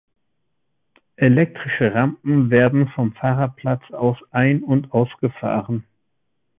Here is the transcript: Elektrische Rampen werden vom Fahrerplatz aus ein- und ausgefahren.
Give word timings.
Elektrische 1.17 1.93
Rampen 1.93 2.49
werden 2.49 2.87
vom 2.87 3.13
Fahrerplatz 3.13 3.83
aus 3.91 4.17
ein- 4.31 4.63
und 4.63 4.91
ausgefahren. 4.93 5.83